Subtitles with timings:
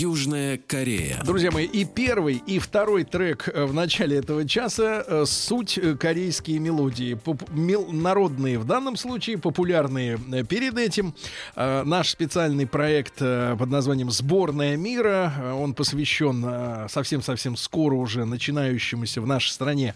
[0.00, 1.20] Южная Корея.
[1.26, 6.58] Друзья мои, и первый, и второй трек э, в начале этого часа э, суть корейские
[6.58, 7.12] мелодии.
[7.12, 11.14] Поп- мел- народные в данном случае, популярные э, перед этим.
[11.54, 15.34] Наш специальный проект под названием «Сборная мира».
[15.54, 19.94] Он посвящен совсем-совсем скоро уже начинающемуся в нашей стране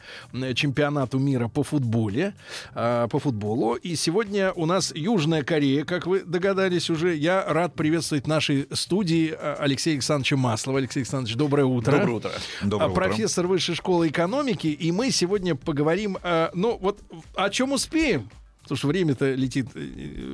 [0.54, 2.34] чемпионату мира по футболе.
[2.74, 3.76] По футболу.
[3.76, 7.14] И сегодня у нас Южная Корея, как вы догадались уже.
[7.14, 9.56] Я рад приветствовать в нашей студии э,
[9.94, 10.78] Алексея Александровича Маслова.
[10.78, 11.92] Алексей Александрович, доброе утро.
[11.92, 12.30] Доброе утро.
[12.62, 17.00] А, профессор высшей школы экономики, и мы сегодня поговорим, э, ну вот
[17.34, 18.30] о чем успеем.
[18.62, 19.78] Потому что время-то летит э,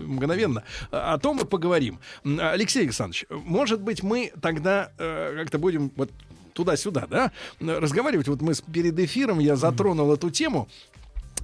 [0.07, 0.63] мгновенно.
[0.91, 1.99] О том мы поговорим.
[2.25, 6.11] Алексей Александрович, может быть, мы тогда э, как-то будем вот
[6.53, 8.29] туда-сюда, да, разговаривать.
[8.29, 10.69] Вот мы перед эфиром я затронул эту тему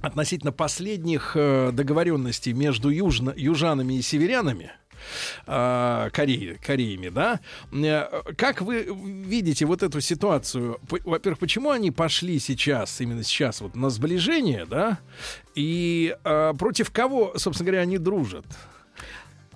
[0.01, 4.71] относительно последних э, договоренностей между южно, южанами и северянами.
[5.45, 7.39] Э, Кореи, Кореями, да?
[7.71, 10.79] Э, Как вы видите вот эту ситуацию?
[11.05, 14.99] Во-первых, почему они пошли сейчас, именно сейчас, вот на сближение, да?
[15.55, 18.45] И э, против кого, собственно говоря, они дружат?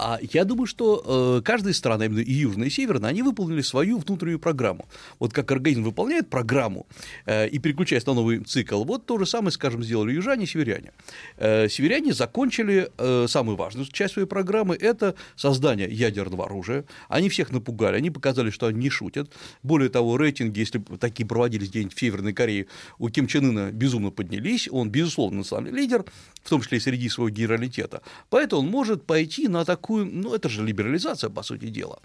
[0.03, 3.99] А я думаю, что э, каждая страна, именно и южная, и северная, они выполнили свою
[3.99, 4.88] внутреннюю программу.
[5.19, 6.88] Вот как организм выполняет программу
[7.27, 10.91] э, и переключаясь на новый цикл, вот то же самое, скажем, сделали южане и северяне.
[11.38, 16.85] Э, северяне закончили э, самую важную часть своей программы– это создание ядерного оружия.
[17.07, 19.31] Они всех напугали, они показали, что они не шутят.
[19.62, 22.66] Более того, рейтинги, если такие проводились где-нибудь в Северной Корее,
[22.97, 24.68] у Ким Чен Ына безумно поднялись.
[24.72, 26.06] Он, безусловно, национальный лидер,
[26.41, 28.01] в том числе и среди своего генералитета.
[28.31, 32.00] Поэтому он может пойти на такую, ну, это же либерализация, по сути дела.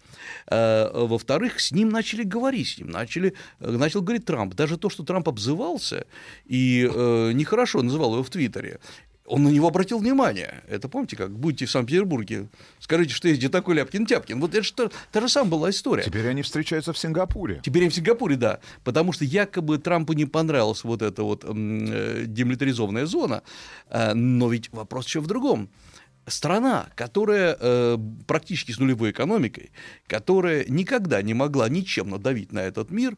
[0.49, 4.55] Э, Во-вторых, с ним начали говорить, с ним начали, э, начал говорить Трамп.
[4.55, 6.07] Даже то, что Трамп обзывался
[6.47, 8.79] и э, нехорошо называл его в Твиттере,
[9.27, 10.63] он на него обратил внимание.
[10.69, 12.49] Это помните, как будете в Санкт-Петербурге,
[12.79, 14.41] скажите, что есть где такой Ляпкин-Тяпкин.
[14.41, 16.05] Вот это же та, та же самая была история.
[16.05, 17.61] Теперь они встречаются в Сингапуре.
[17.63, 18.61] Теперь им в Сингапуре, да.
[18.85, 23.43] Потому что якобы Трампу не понравилась вот эта вот э, демилитаризованная зона.
[23.91, 25.69] Э, Но ведь вопрос еще в другом.
[26.27, 29.71] Страна, которая э, практически с нулевой экономикой,
[30.09, 33.17] которая никогда не могла ничем надавить на этот мир,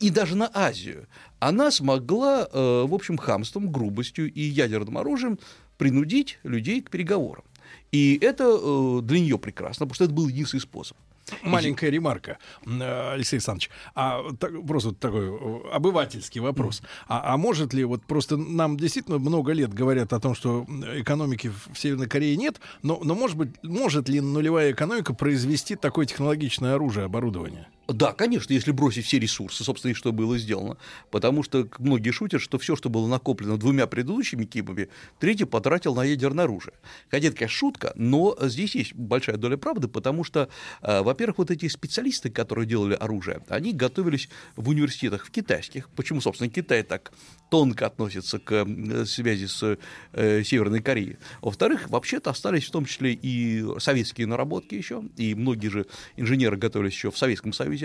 [0.00, 1.06] и даже на Азию,
[1.38, 5.38] она смогла, э, в общем, хамством, грубостью и ядерным оружием
[5.76, 7.44] принудить людей к переговорам.
[7.92, 10.96] И это э, для нее прекрасно, потому что это был единственный способ.
[11.42, 13.70] Маленькая ремарка, э, Алексей Александрович.
[13.94, 16.82] А так- просто такой э, обывательский вопрос.
[17.06, 21.50] А, а может ли вот просто нам действительно много лет говорят о том, что экономики
[21.72, 26.74] в Северной Корее нет, но, но может быть может ли нулевая экономика произвести такое технологичное
[26.74, 27.68] оружие, оборудование?
[27.88, 30.76] Да, конечно, если бросить все ресурсы, собственно, и что было сделано.
[31.10, 36.04] Потому что многие шутят, что все, что было накоплено двумя предыдущими Кимами, третий потратил на
[36.04, 36.74] ядерное оружие.
[37.10, 40.50] Хотя это, конечно, шутка, но здесь есть большая доля правды, потому что,
[40.82, 45.88] э, во-первых, вот эти специалисты, которые делали оружие, они готовились в университетах в китайских.
[45.90, 47.12] Почему, собственно, Китай так
[47.50, 48.66] тонко относится к
[49.06, 49.78] связи с
[50.12, 51.16] э, Северной Кореей.
[51.40, 56.92] Во-вторых, вообще-то остались в том числе и советские наработки еще, и многие же инженеры готовились
[56.92, 57.77] еще в Советском Союзе.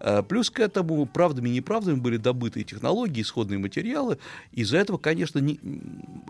[0.00, 4.18] Э, Плюс к этому правдами и неправдами были добыты технологии, исходные материалы.
[4.52, 5.60] Из-за этого, конечно, не-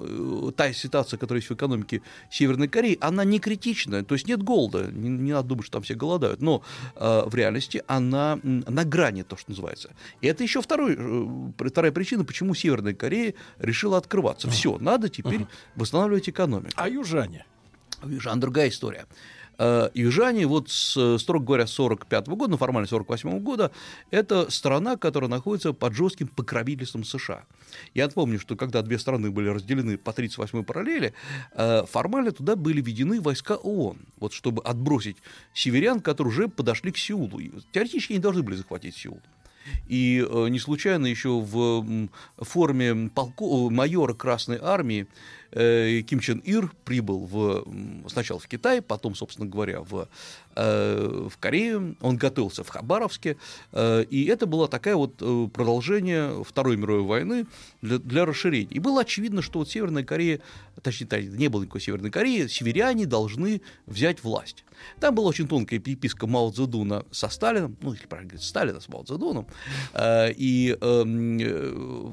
[0.01, 4.03] э, та ситуация, которая есть в экономике Северной Кореи, она не критичная.
[4.03, 6.41] То есть нет голода, не, не надо думать, что там все голодают.
[6.41, 6.63] Но
[6.97, 9.91] э, в реальности она на грани, то, что называется.
[10.21, 10.97] И это еще второй,
[11.59, 14.49] вторая причина, почему Северная Корея решила открываться.
[14.51, 15.47] Все, надо теперь
[15.77, 16.73] восстанавливать экономику.
[16.77, 17.45] А южане?
[18.05, 19.07] Южан другая история.
[19.63, 23.71] Э, Южане, вот, с, строго говоря, с 45 года, ну, формально 48 года,
[24.11, 27.45] это страна, которая находится под жестким покровительством США.
[27.93, 31.13] Я напомню, что когда две страны были разделены по 38-й параллели,
[31.53, 35.19] э, формально туда были введены войска ООН, вот, чтобы отбросить
[35.53, 37.39] северян, которые уже подошли к Сеулу.
[37.73, 39.21] Теоретически они должны были захватить Сеул.
[39.89, 42.09] И э, не случайно еще в
[42.39, 45.07] форме полку, майора Красной Армии э,
[45.53, 47.67] Ким Чен Ир прибыл в,
[48.09, 50.09] сначала в Китай, потом, собственно говоря, в,
[50.50, 51.97] э, в Корею.
[52.01, 53.37] Он готовился в Хабаровске.
[53.73, 57.47] э, И это было такое вот э, продолжение Второй мировой войны
[57.83, 58.71] для, для расширения.
[58.71, 60.41] И было очевидно, что вот Северная Корея,
[60.83, 64.65] точнее, не было никакой Северной Кореи, северяне должны взять власть.
[64.99, 68.89] Там была очень тонкая переписка Мао Цзэдуна со Сталином, ну, или правильно говорить, Сталина с
[68.89, 69.47] Мао Цзэдуном,
[69.93, 72.13] Э, и эм, э,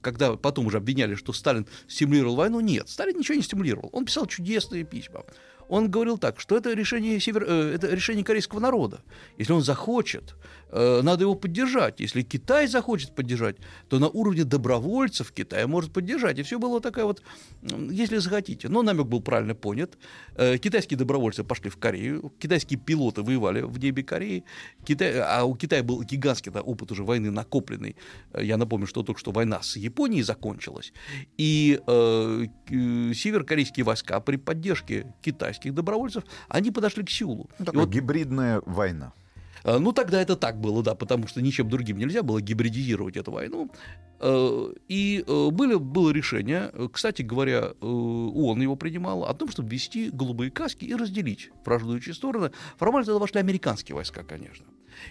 [0.00, 4.26] когда потом уже обвиняли, что Сталин стимулировал войну, нет, Сталин ничего не стимулировал, он писал
[4.26, 5.24] чудесные письма.
[5.68, 9.00] Он говорил так, что это решение, север, э, это решение корейского народа.
[9.36, 10.34] Если он захочет,
[10.72, 12.00] надо его поддержать.
[12.00, 13.56] Если Китай захочет поддержать,
[13.88, 16.38] то на уровне добровольцев Китай может поддержать.
[16.38, 17.22] И все было такая вот,
[17.62, 18.68] если захотите.
[18.68, 19.98] Но намек был правильно понят.
[20.34, 24.44] Э, Китайские добровольцы пошли в Корею, китайские пилоты воевали в небе Кореи,
[24.84, 27.96] Китай, а у Китая был гигантский да, опыт уже войны накопленный.
[28.32, 30.92] Э, Я напомню, что только что война с Японией закончилась.
[31.36, 37.50] И э, северокорейские войска при поддержке китайских добровольцев, они подошли к Сеулу.
[37.58, 39.12] Ну, такая вот гибридная война.
[39.64, 43.32] Э, Ну, тогда это так было, да, потому что ничем другим нельзя было гибридизировать эту
[43.32, 43.70] войну.
[44.20, 49.70] Э, И э, были, было решение, э, кстати говоря, ООН его принимал, о том, чтобы
[49.70, 52.50] ввести голубые каски и разделить враждующие стороны.
[52.76, 54.66] Формально туда вошли американские войска, конечно.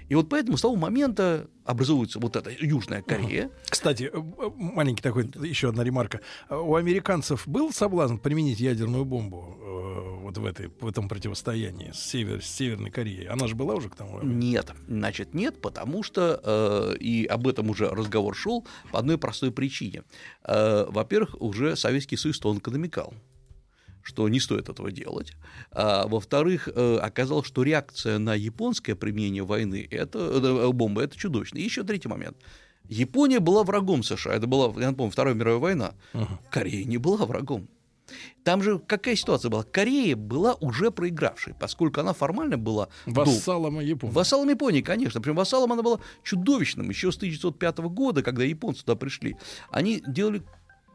[0.10, 3.50] И вот поэтому с того момента образуется вот эта Южная Корея.
[3.70, 4.12] Кстати,
[4.56, 6.22] маленький такой, еще одна ремарка.
[6.50, 12.00] У американцев был соблазн применить ядерную бомбу э, вот в, этой, в этом противостоянии с,
[12.00, 13.28] север, с Северной Кореей?
[13.28, 14.36] Она же была уже к тому моменту?
[14.36, 18.66] Нет, значит, нет, потому что, э, и об этом уже разговор шел
[18.98, 20.04] по одной простой причине.
[20.44, 23.14] Э, во-первых, уже Советский Союз тонко намекал
[24.02, 25.34] что не стоит этого делать.
[25.72, 31.58] А, во-вторых, э, оказалось, что реакция на японское применение войны это, э, бомбы это чудовищно.
[31.58, 32.38] И еще третий момент.
[32.86, 34.34] Япония была врагом США.
[34.34, 35.94] Это была, я напомню, Вторая мировая война.
[36.50, 37.68] Корея не была врагом.
[38.44, 39.64] Там же какая ситуация была?
[39.64, 44.14] Корея была уже проигравшей, поскольку она формально была Вассалом Японии.
[44.14, 45.22] Вассалом Японии, конечно.
[45.22, 46.90] Причем вассалом она была чудовищным.
[46.90, 49.38] Еще с 1905 года, когда японцы туда пришли,
[49.70, 50.44] они делали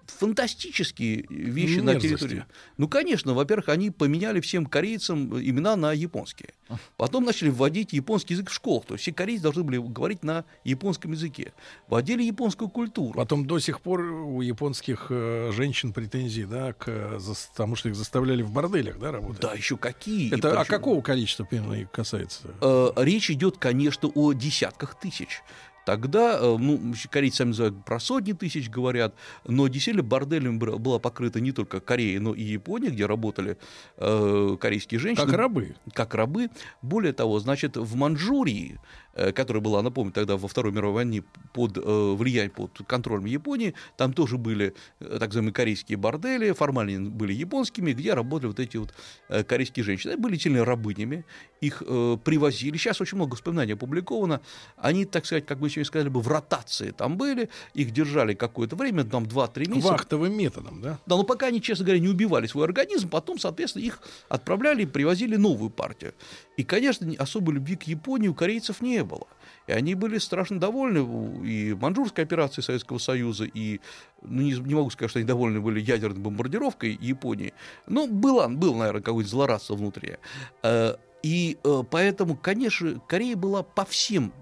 [0.06, 2.08] фантастические вещи на Мерзости.
[2.08, 2.44] территории.
[2.78, 6.50] Ну, конечно, во-первых, они поменяли всем корейцам имена на японские.
[6.96, 8.86] Потом начали вводить японский язык в школах.
[8.86, 11.52] То есть все корейцы должны были говорить на японском языке.
[11.88, 13.14] Вводили японскую культуру.
[13.14, 17.18] Потом до сих пор у японских э, женщин претензии, да, к,
[17.52, 19.42] потому что их заставляли в борделях, да, работать.
[19.42, 20.34] Да, еще какие.
[20.34, 22.54] Это а причем- какого количества примерно их касается?
[22.60, 25.42] Э, речь идет, конечно, о десятках тысяч.
[25.84, 29.14] Тогда, э, ну, корейцы сами называют, про сотни тысяч говорят,
[29.46, 33.58] но действительно борделем была покрыта не только Корея, но и Япония, где работали
[33.96, 35.26] э, корейские женщины.
[35.26, 35.74] Как рабы.
[35.92, 36.50] Как рабы.
[36.82, 38.78] Более того, значит, в Манчжурии,
[39.14, 43.74] э, которая была, напомню, тогда во Второй мировой войне под э, влиянием, под контролем Японии,
[43.96, 48.76] там тоже были э, так называемые корейские бордели, формально были японскими, где работали вот эти
[48.76, 48.94] вот
[49.28, 50.12] э, корейские женщины.
[50.12, 51.24] Они были сильно рабынями,
[51.60, 52.76] их э, привозили.
[52.76, 54.40] Сейчас очень много воспоминаний опубликовано.
[54.76, 59.04] Они, так сказать, как сегодня сказали бы, в ротации там были, их держали какое-то время,
[59.04, 59.88] там 2-3 месяца.
[59.92, 60.98] Вахтовым методом, да?
[61.06, 64.86] Да, но пока они, честно говоря, не убивали свой организм, потом, соответственно, их отправляли и
[64.86, 66.14] привозили новую партию.
[66.56, 69.26] И, конечно, особой любви к Японии у корейцев не было.
[69.66, 73.80] И они были страшно довольны и манчжурской операцией Советского Союза, и
[74.22, 77.52] ну, не, не могу сказать, что они довольны были ядерной бомбардировкой Японии,
[77.86, 80.16] но было, было наверное, какое-то злорадство внутри.
[80.62, 84.32] Э, И э, поэтому, конечно, Корея была по всем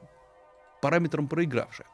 [0.81, 1.87] параметрам проигравшая.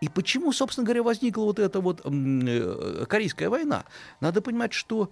[0.00, 3.84] И почему, собственно говоря, возникла вот эта вот э, Корейская война?
[4.20, 5.10] Надо понимать, что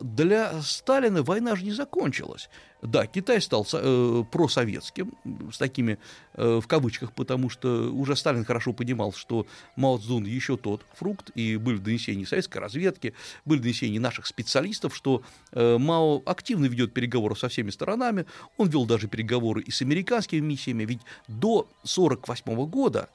[0.00, 2.48] для Сталина война же не закончилась.
[2.82, 5.12] Да, Китай стал э, просоветским,
[5.52, 5.98] с такими
[6.34, 9.46] э, в кавычках, потому что уже Сталин хорошо понимал, что
[9.76, 13.12] Мао Цзун еще тот фрукт, и были донесения советской разведки,
[13.44, 15.22] были донесения наших специалистов, что
[15.52, 18.24] э, Мао активно ведет переговоры со всеми сторонами,
[18.56, 23.10] он вел даже переговоры и с американскими миссиями, ведь до 1948 года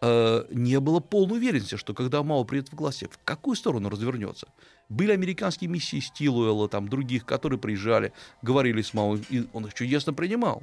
[0.00, 4.48] э, не было полной уверенности, что когда Мао придет в власть, в какую сторону развернется.
[4.88, 10.12] Были американские миссии Стилуэлла, там других, которые приезжали, говорили с Мао, и он их чудесно
[10.12, 10.62] принимал.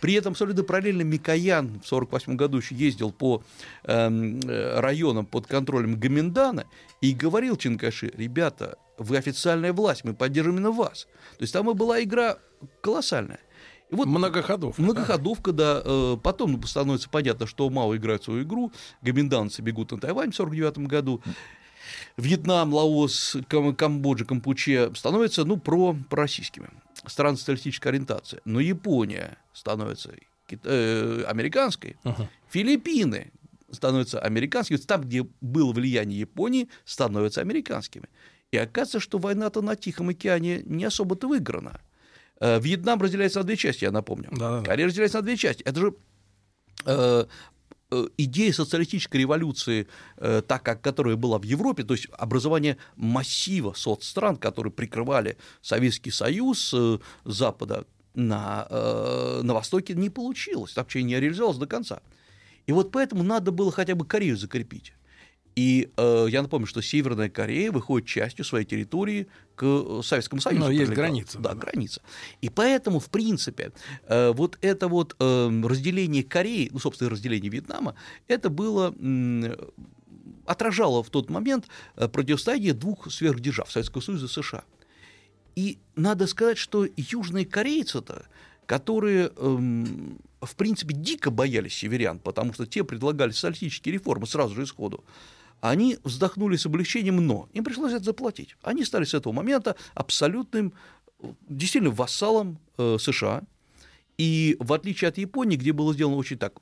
[0.00, 3.42] При этом абсолютно параллельно Микоян в 1948 году еще ездил по
[3.84, 6.64] эм, э, районам под контролем Гаминдана
[7.00, 11.06] и говорил Чинкаши, ребята, вы официальная власть, мы поддерживаем именно вас.
[11.38, 12.38] То есть там и была игра
[12.80, 13.40] колоссальная.
[13.90, 14.78] И вот Многоходов.
[14.78, 15.82] Многоходовка, да.
[15.84, 20.88] Э, Потом становится понятно, что Мао играет свою игру, гоминданцы бегут на Тайвань в 1949
[20.88, 21.22] году.
[22.16, 26.68] Вьетнам, Лаос, Кам- Камбоджа, Кампуче становятся, ну, про, пророссийскими.
[27.06, 28.40] Страны социалистической ориентации.
[28.44, 30.12] Но Япония становится
[30.50, 31.96] э, американской.
[32.02, 32.28] Ага.
[32.50, 33.30] Филиппины
[33.70, 34.78] становятся американскими.
[34.78, 38.08] Там, где было влияние Японии, становятся американскими.
[38.50, 41.80] И оказывается, что война-то на Тихом океане не особо-то выиграна.
[42.40, 44.28] Э, Вьетнам разделяется на две части, я напомню.
[44.30, 44.64] Да-да-да.
[44.64, 45.62] Корея разделяется на две части.
[45.62, 45.94] Это же
[46.84, 47.24] э,
[47.90, 49.88] э, идея социалистической революции,
[50.18, 56.10] э, так как которая была в Европе, то есть образование массива соцстран, которые прикрывали Советский
[56.10, 62.00] Союз э, Запада на, э, на Востоке, не получилось, вообще не реализовалось до конца.
[62.66, 64.92] И вот поэтому надо было хотя бы Корею закрепить.
[65.56, 70.64] И э, я напомню, что Северная Корея выходит частью своей территории к э, Советскому Союзу.
[70.64, 71.56] Но есть граница, Да, да.
[71.56, 72.02] граница.
[72.42, 73.72] И поэтому, в принципе,
[74.06, 77.94] э, вот это вот э, разделение Кореи, ну, собственно, разделение Вьетнама,
[78.28, 79.56] это было м,
[80.44, 84.64] отражало в тот момент э, противостояние двух сверхдержав Советского Союза и США.
[85.54, 88.26] И надо сказать, что южные корейцы-то,
[88.66, 94.64] которые, эм, в принципе, дико боялись северян, потому что те предлагали социалистические реформы сразу же
[94.64, 95.02] исходу,
[95.60, 98.56] они вздохнули с облегчением, но им пришлось это заплатить.
[98.62, 100.72] Они стали с этого момента абсолютным,
[101.48, 103.42] действительно, вассалом э, США.
[104.18, 106.54] И в отличие от Японии, где было сделано очень так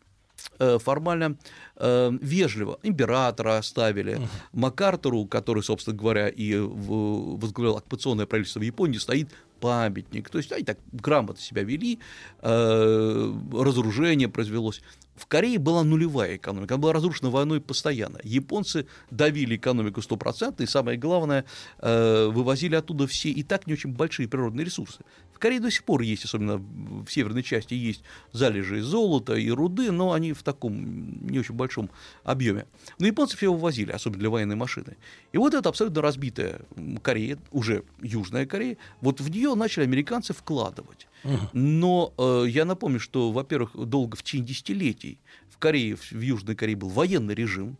[0.58, 1.36] э, формально
[1.76, 2.78] э, вежливо.
[2.82, 4.20] Императора оставили.
[4.52, 9.28] Макартеру, который, собственно говоря, и возглавлял оккупационное правительство в Японии, стоит
[9.60, 10.28] памятник.
[10.30, 11.98] То есть они так грамотно себя вели,
[12.42, 14.82] э, разоружение произвелось.
[15.16, 18.18] В Корее была нулевая экономика, она была разрушена войной постоянно.
[18.24, 21.44] Японцы давили экономику 100%, и самое главное,
[21.78, 25.00] э, вывозили оттуда все и так не очень большие природные ресурсы.
[25.32, 28.02] В Корее до сих пор есть, особенно в северной части, есть
[28.32, 31.90] залежи золота и руды, но они в таком не очень большом
[32.24, 32.66] объеме.
[32.98, 34.96] Но японцы все вывозили, особенно для военной машины.
[35.32, 36.60] И вот эта абсолютно разбитая
[37.02, 41.06] Корея, уже Южная Корея, вот в нее начали американцы вкладывать.
[41.52, 45.03] Но э, я напомню, что, во-первых, долго в течение десятилетий
[45.50, 47.76] в Корее, в Южной Корее был военный режим.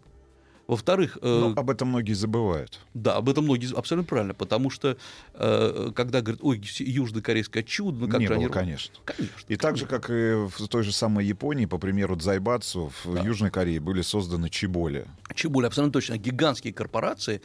[0.66, 2.80] Во-вторых, э, Но об этом многие забывают.
[2.94, 4.96] да, об этом многие абсолютно правильно, потому что
[5.34, 8.94] э, когда говорят, ой, южнокорейское чудо, ну как Не же они было, конечно.
[9.04, 9.44] Конечно.
[9.48, 13.50] И так же, как и в той же самой Японии, по примеру Дзайбацу, в Южной
[13.50, 15.06] Корее были созданы чеболи.
[15.34, 17.42] Чебуля, абсолютно точно, гигантские корпорации.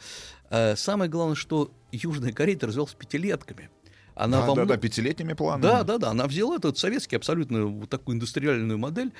[0.48, 3.68] Э, самое главное, что Южная Корея развивалась пятилетками.
[4.20, 5.62] Она Да, во да, да, пятилетними планами.
[5.62, 9.12] Да, да, да, она взяла этот советский абсолютно вот такую индустриальную модель,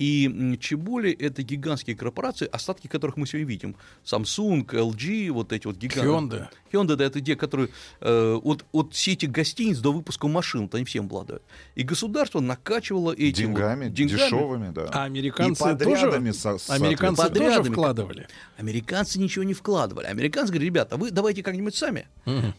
[0.00, 3.76] и м, Чеболи— это гигантские корпорации, остатки которых мы сегодня видим.
[4.04, 6.48] Samsung, LG, вот эти вот гигантные.
[6.72, 6.72] Hyundai.
[6.72, 7.68] Hyundai, да, это те, которые
[8.00, 11.42] э, от, от сети гостиниц до выпуска машин, вот они всем обладают.
[11.76, 14.18] И государство накачивало эти Деньгами, вот, деньгами.
[14.18, 14.90] дешевыми, да.
[14.92, 18.26] А американцы И подрядами тоже, со- американцы тоже вкладывали.
[18.56, 20.06] Американцы ничего не вкладывали.
[20.06, 22.08] Американцы говорят, ребята, вы давайте как-нибудь сами.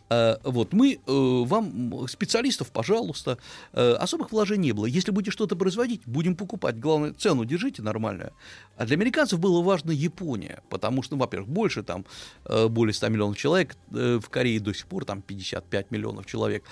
[0.10, 3.38] Э, вот мы э, вам специалистов, пожалуйста,
[3.74, 4.86] Э, особых вложений не было.
[4.86, 6.80] Если будете что-то производить, будем покупать.
[6.80, 8.32] Главное, цену держите нормальную.
[8.78, 12.06] А для американцев было важно Япония, потому что, ну, во-первых, больше там
[12.46, 16.64] э, более 100 миллионов человек э, в Корее до сих пор там 55 миллионов человек.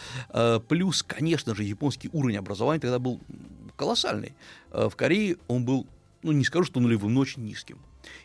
[0.68, 3.20] Плюс, конечно же, японский уровень образования тогда был
[3.76, 4.34] колоссальный.
[4.72, 5.88] В Корее он был,
[6.24, 7.78] ну не скажу, что нулевым, но очень низким.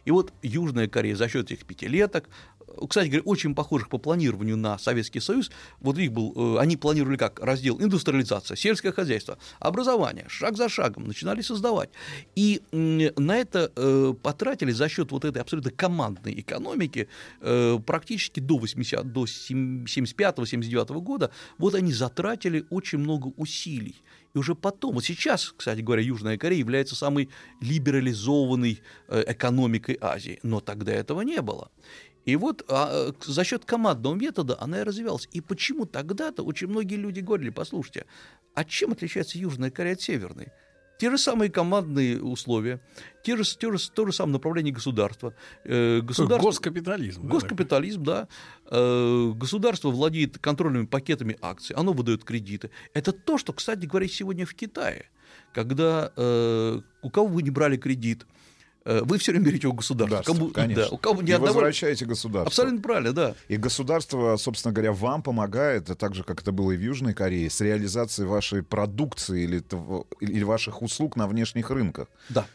[0.04, 2.28] И вот Южная Корея за счет этих пятилеток,
[2.88, 5.50] кстати говоря, очень похожих по планированию на Советский Союз,
[5.80, 10.68] вот у них был, э, они планировали как раздел индустриализация, сельское хозяйство, образование, шаг за
[10.68, 11.90] шагом начинали создавать.
[12.34, 17.08] И на это э, потратили за счет вот этой абсолютно командной экономики
[17.40, 23.96] э, практически до 80, до 75-79 года, вот они затратили очень много усилий.
[24.34, 27.28] И уже потом, вот сейчас, кстати говоря, Южная Корея является самой
[27.60, 31.70] либерализованной экономикой Азии, но тогда этого не было.
[32.24, 35.28] И вот а, э, за счет командного метода она и развивалась.
[35.32, 38.06] И почему тогда-то очень многие люди говорили, послушайте,
[38.54, 40.48] а чем отличается Южная Корея от Северной?
[40.98, 42.80] Те же самые командные условия,
[43.24, 45.34] те же, те же, то же самое направление государства.
[45.64, 46.50] Э, государство...
[46.50, 47.22] Госкапитализм.
[47.22, 48.28] да, Госкапитализм, да.
[48.70, 52.70] Э, Государство владеет контрольными пакетами акций, оно выдает кредиты.
[52.94, 55.06] Это то, что, кстати говоря, сегодня в Китае.
[55.52, 58.24] Когда э, у кого вы не брали кредит,
[58.84, 60.18] вы все время берете у государства.
[60.18, 60.84] Да, Кому- конечно.
[60.84, 62.48] да, у кого не И отдавали- возвращаете государству.
[62.48, 63.34] Абсолютно правильно, да.
[63.48, 67.14] И государство, собственно говоря, вам помогает, а так же, как это было и в Южной
[67.14, 69.62] Корее, с реализацией вашей продукции или,
[70.20, 72.08] или ваших услуг на внешних рынках.
[72.28, 72.46] Да.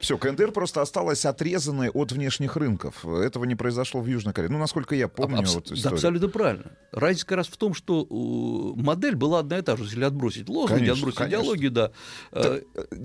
[0.00, 3.06] Все, КНДР просто осталась отрезанной от внешних рынков.
[3.06, 4.50] Этого не произошло в Южной Корее.
[4.50, 6.72] Ну, насколько я помню Абс- вот да, абсолютно правильно.
[6.90, 10.48] Разница как раз в том, что э, модель была одна и та же, если отбросить
[10.48, 11.42] лозунги, Конечно, отбросить конечно.
[11.42, 11.92] идеологию, да.
[12.32, 12.62] Э,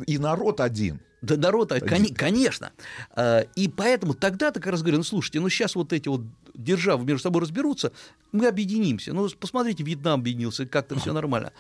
[0.08, 1.00] И народ один.
[1.22, 2.72] Да народ, а, конечно.
[3.12, 6.22] А, И поэтому тогда-то как раз говорю, ну слушайте, ну сейчас вот эти вот
[6.54, 7.92] державы между собой разберутся,
[8.32, 9.14] мы объединимся.
[9.14, 11.54] Ну посмотрите, Вьетнам объединился, как-то все нормально.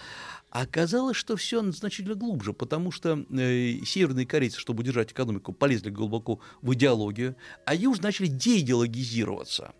[0.49, 6.39] Оказалось, что все значительно глубже, потому что э, северные корейцы, чтобы удержать экономику, полезли глубоко
[6.61, 7.35] в идеологию,
[7.65, 9.73] а южные начали деидеологизироваться.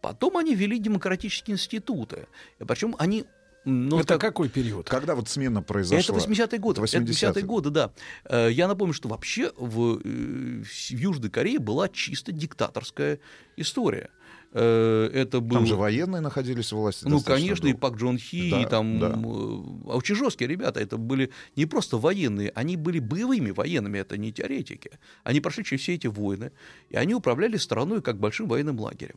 [0.00, 2.26] Потом они ввели демократические институты.
[2.58, 3.26] Причем они
[3.64, 4.88] ну, это так, какой период?
[4.88, 6.16] Когда вот смена произошла?
[6.16, 6.80] Это 80-е годы.
[6.80, 7.92] 80 80-е годы, да.
[8.24, 13.20] Э, я напомню, что вообще в, э, в Южной Корее была чисто диктаторская
[13.56, 14.10] история.
[14.52, 15.56] Э, это был...
[15.56, 17.04] Там же военные находились в власти.
[17.06, 17.76] Ну, конечно, долго.
[17.76, 19.12] и Пак Джон Хи, да, и там да.
[19.14, 20.80] а очень жесткие ребята.
[20.80, 24.92] Это были не просто военные, они были боевыми военными, это не теоретики.
[25.24, 26.52] Они прошли через все эти войны,
[26.90, 29.16] и они управляли страной как большим военным лагерем.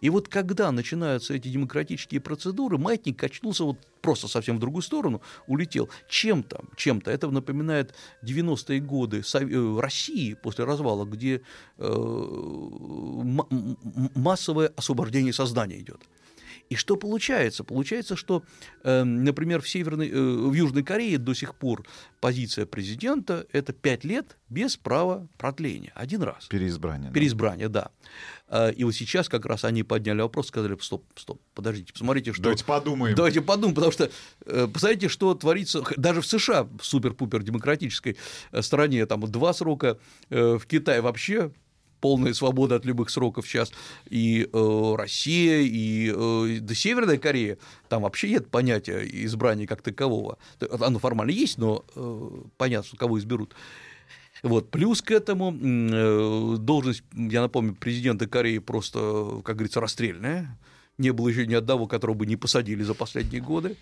[0.00, 5.22] И вот когда начинаются эти демократические процедуры, маятник качнулся вот просто совсем в другую сторону,
[5.46, 5.88] улетел.
[6.08, 7.10] Чем-то, чем-то.
[7.10, 11.40] Это напоминает 90-е годы э, России после развала, где
[11.78, 11.86] э,
[14.14, 16.00] массовое освобождение сознания идет.
[16.70, 17.64] И что получается?
[17.64, 18.42] Получается, что,
[18.82, 21.86] э, например, в, Северной, э, в Южной Корее до сих пор
[22.20, 25.92] позиция президента– это пять лет без права продления.
[25.94, 26.46] Один раз.
[26.46, 27.12] Переизбрание.
[27.12, 27.90] Переизбрание, да.
[28.48, 28.70] да.
[28.70, 32.42] И вот сейчас как раз они подняли вопрос, сказали, стоп, стоп, подождите, посмотрите, что...
[32.42, 33.14] Давайте подумаем.
[33.14, 34.10] Давайте подумаем, потому что
[34.46, 38.16] э, посмотрите, что творится даже в США, в супер-пупер демократической
[38.52, 39.98] э, стране, там два срока,
[40.30, 41.50] в Китае вообще
[42.04, 43.72] полная свобода от любых сроков сейчас,
[44.10, 47.56] и э, Россия, и э, да, Северная Корея,
[47.88, 50.36] там вообще нет понятия избрания как такового.
[50.80, 53.54] Оно формально есть, но э, понятно, кого изберут.
[54.42, 54.70] Вот.
[54.70, 60.58] Плюс к этому э, должность, я напомню, президента Кореи просто, как говорится, расстрельная.
[60.98, 63.78] Не было еще ни одного, которого бы не посадили за последние годы.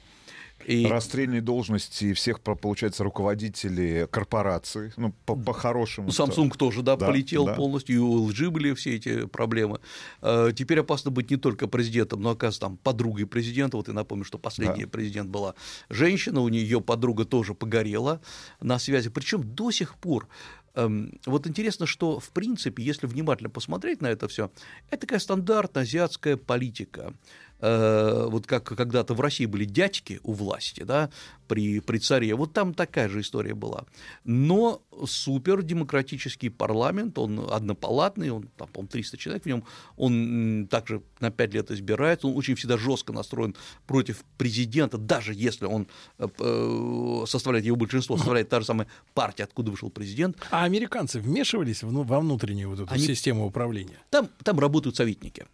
[0.67, 0.87] И...
[0.87, 6.09] Расстрельные должности всех, получается, руководителей корпораций, ну, по-хорошему.
[6.09, 7.55] Ну, Samsung тоже, да, да полетел да.
[7.55, 9.81] полностью, и у LG были все эти проблемы.
[10.21, 13.77] А, теперь опасно быть не только президентом, но, оказывается, там, подругой президента.
[13.77, 14.91] Вот я напомню, что последний да.
[14.91, 15.55] президент была
[15.89, 18.21] женщина, у нее подруга тоже погорела
[18.61, 19.11] на связи.
[19.11, 20.29] Причем до сих пор
[20.75, 24.51] эм, вот интересно, что в принципе, если внимательно посмотреть на это все,
[24.91, 27.15] это такая стандартная азиатская политика.
[27.63, 31.11] Э, вот как когда-то в России были дядьки у власти, да,
[31.47, 33.85] при, при царе, вот там такая же история была.
[34.25, 39.65] Но супер демократический парламент, он однопалатный, он, там, по 300 человек в нем,
[39.97, 43.55] он также на 5 лет избирается, он очень всегда жестко настроен
[43.87, 45.87] против президента, даже если он
[46.19, 50.37] э, э, составляет его большинство, составляет та же самая партия, откуда вышел президент.
[50.51, 53.05] А американцы вмешивались во внутреннюю вот эту Они...
[53.05, 53.99] систему управления?
[54.11, 55.47] Там, там работают советники.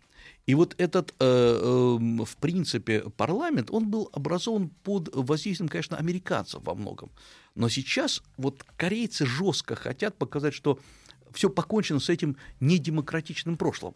[0.49, 6.63] И вот этот, э, эм, в принципе, парламент, он был образован под воздействием, конечно, американцев
[6.65, 7.11] во многом.
[7.55, 10.79] Но сейчас вот корейцы жестко хотят показать, что
[11.35, 13.93] все покончено с этим недемократичным прошлым.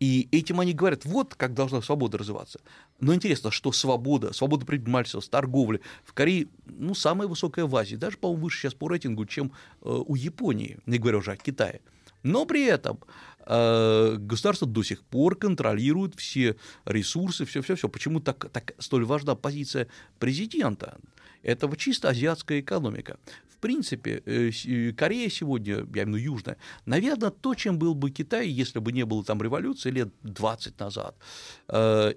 [0.00, 2.60] И этим они говорят, вот как должна свобода развиваться.
[2.98, 8.16] Но интересно, что свобода, свобода предпринимательства, торговли в Корее, ну, самая высокая в Азии, даже,
[8.16, 9.52] по-моему, выше сейчас по рейтингу, чем
[9.82, 11.82] э, у Японии, не говоря уже о Китае.
[12.22, 13.00] Но при этом
[13.46, 17.88] э, государство до сих пор контролирует все ресурсы, все-все-все.
[17.88, 20.98] Почему так, так столь важна позиция президента?
[21.42, 23.18] Это чисто азиатская экономика.
[23.48, 27.94] В принципе, э, э, Корея сегодня, я имею в виду южная, наверное, то, чем был
[27.94, 31.16] бы Китай, если бы не было там революции лет 20 назад.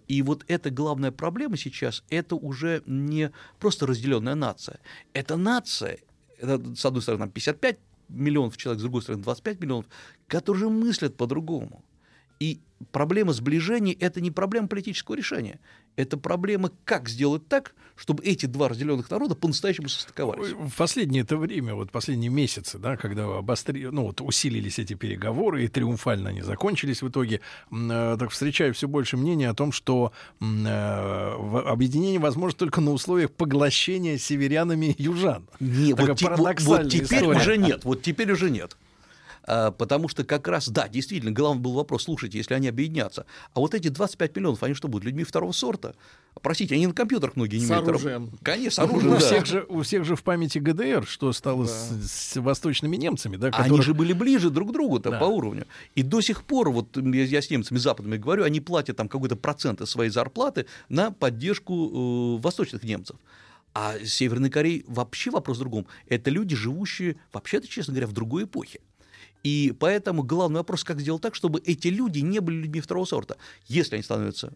[0.07, 4.79] И вот эта главная проблема сейчас, это уже не просто разделенная нация.
[5.13, 5.97] Это нация,
[6.37, 7.77] это, с одной стороны, 55
[8.11, 9.85] миллионов человек, с другой стороны 25 миллионов,
[10.27, 11.83] которые мыслят по-другому.
[12.41, 12.59] И
[12.91, 15.59] проблема сближения– это не проблема политического решения.
[15.95, 20.53] Это проблема, как сделать так, чтобы эти два разделенных народа по-настоящему состыковались.
[20.53, 23.85] В последнее это время, вот последние месяцы, да, когда обостри...
[23.91, 28.87] ну, вот усилились эти переговоры и триумфально они закончились в итоге, э, так встречаю все
[28.87, 30.45] больше мнений о том, что э,
[31.67, 35.47] объединение возможно только на условиях поглощения северянами южан.
[35.59, 37.37] Не, вот, вот, вот теперь история.
[37.37, 38.77] уже нет, вот теперь уже нет.
[39.43, 43.59] А, потому что как раз, да, действительно, главный был вопрос, слушайте, если они объединятся, а
[43.59, 45.95] вот эти 25 миллионов, они что будут, людьми второго сорта?
[46.41, 47.87] Простите, они на компьютерах многие не с имеют.
[47.87, 48.31] оружием.
[48.41, 49.19] Конечно, с оружием, у, да.
[49.19, 51.71] всех же, у всех же в памяти ГДР, что стало да.
[51.71, 53.51] с, с восточными немцами, да?
[53.51, 53.71] Которых...
[53.71, 55.19] Они же были ближе друг к другу да.
[55.19, 55.65] по уровню.
[55.95, 59.35] И до сих пор, вот я, я с немцами западными говорю, они платят там какой-то
[59.35, 63.17] процент из своей зарплаты на поддержку э, восточных немцев.
[63.73, 65.87] А Северной Кореи вообще вопрос в другом.
[66.07, 68.79] Это люди, живущие, вообще-то, честно говоря, в другой эпохе.
[69.43, 73.37] И поэтому главный вопрос, как сделать так, чтобы эти люди не были людьми второго сорта.
[73.67, 74.53] Если они становятся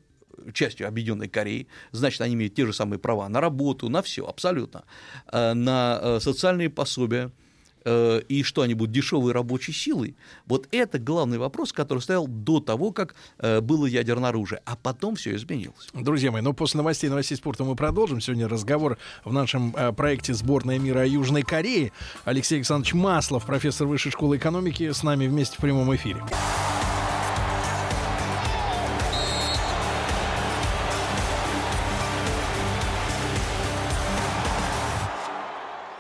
[0.53, 4.83] частью Объединенной Кореи, значит, они имеют те же самые права на работу, на все, абсолютно,
[5.31, 7.44] э, на э, социальные пособия, Э,
[7.85, 10.15] Э, и что они будут дешевой рабочей силой.
[10.47, 14.61] Вот это главный вопрос, который стоял до того, как э, было ядерное оружие.
[14.65, 15.89] А потом все изменилось.
[15.93, 18.21] Друзья мои, ну после новостей, новостей спорта мы продолжим.
[18.21, 21.91] Сегодня разговор в нашем э, проекте «Сборная мира о Южной Корее».
[22.23, 26.23] Алексей Александрович Маслов, профессор Высшей школы экономики, с нами вместе в прямом эфире.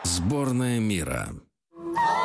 [0.03, 1.29] Сборная мира.
[1.97, 2.24] Oh!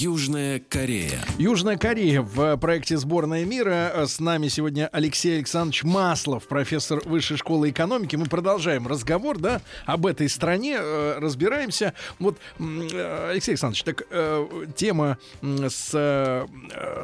[0.00, 1.24] Южная Корея.
[1.38, 3.92] Южная Корея в проекте «Сборная мира».
[4.06, 8.14] С нами сегодня Алексей Александрович Маслов, профессор Высшей школы экономики.
[8.14, 11.94] Мы продолжаем разговор да, об этой стране, э, разбираемся.
[12.20, 16.46] Вот, э, Алексей Александрович, так э, тема с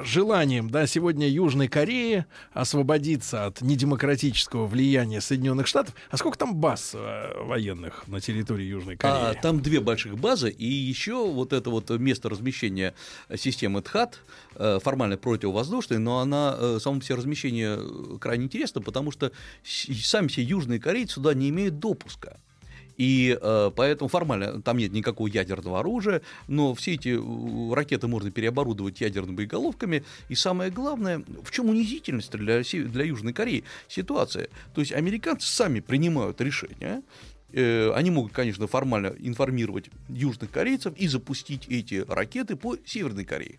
[0.05, 5.97] желанием да, сегодня Южной Кореи освободиться от недемократического влияния Соединенных Штатов.
[6.11, 6.95] А сколько там баз
[7.41, 9.33] военных на территории Южной Кореи?
[9.33, 12.84] А, там две больших базы, и еще вот это вот место размещения
[13.37, 14.21] системы ТХАТ,
[14.57, 19.33] э, формально противовоздушной, но она, э, само все размещение э, крайне интересно, потому что
[19.65, 22.39] сами все южные корейцы сюда не имеют допуска.
[22.97, 27.19] И э, поэтому формально там нет никакого ядерного оружия, но все эти
[27.75, 30.05] ракеты можно переоборудовать ядерными боеголовками.
[30.29, 34.49] И самое главное, в чем унизительность для, для Южной Кореи ситуация?
[34.75, 37.03] То есть американцы сами принимают решение
[37.57, 43.59] они могут, конечно, формально информировать южных корейцев и запустить эти ракеты по Северной Корее.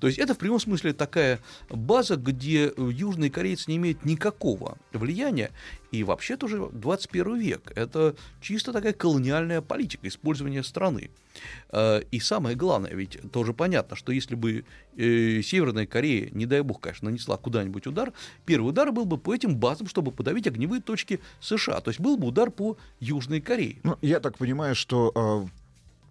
[0.00, 5.50] То есть это в прямом смысле такая база, где южные корейцы не имеют никакого влияния.
[5.90, 7.72] И вообще тоже 21 век.
[7.74, 11.10] Это чисто такая колониальная политика использования страны.
[11.70, 14.64] Э, и самое главное, ведь тоже понятно, что если бы
[14.96, 18.12] э, Северная Корея, не дай бог, конечно, нанесла куда-нибудь удар,
[18.44, 21.80] первый удар был бы по этим базам, чтобы подавить огневые точки США.
[21.80, 23.78] То есть был бы удар по Южной Корее.
[23.82, 25.57] Ну, я так понимаю, что э,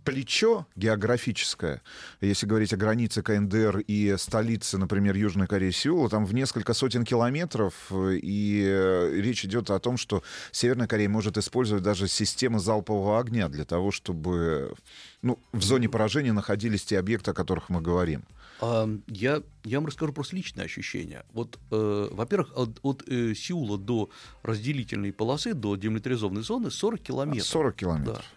[0.07, 1.81] плечо географическое,
[2.21, 7.03] если говорить о границе КНДР и столице, например, Южной Кореи Сеула, там в несколько сотен
[7.03, 13.19] километров, и э, речь идет о том, что Северная Корея может использовать даже системы залпового
[13.19, 14.73] огня для того, чтобы
[15.21, 18.23] ну, в зоне поражения находились те объекты, о которых мы говорим.
[18.61, 21.25] Я, я вам расскажу просто личное ощущение.
[21.33, 24.09] Вот, э, во-первых, от, от э, Сеула до
[24.41, 27.45] разделительной полосы, до демилитаризованной зоны 40 километров.
[27.45, 28.15] 40 километров.
[28.17, 28.36] Да.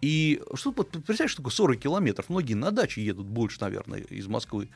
[0.00, 2.28] И что, представляешь, что такое 40 километров?
[2.28, 4.68] Многие на даче едут больше, наверное, из Москвы.